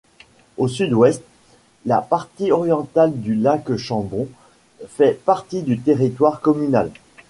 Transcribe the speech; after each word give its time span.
Au 0.57 0.67
sud-ouest, 0.67 1.21
la 1.85 2.01
partie 2.01 2.51
orientale 2.51 3.13
du 3.21 3.35
lac 3.35 3.75
Chambon 3.77 4.27
fait 4.87 5.13
partie 5.23 5.61
du 5.61 5.77
territoire 5.79 6.41
communal. 6.41 6.89